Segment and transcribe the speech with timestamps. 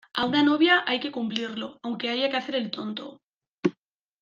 [0.15, 3.21] a una novia hay que cumplirlo, aunque haya que hacer el tonto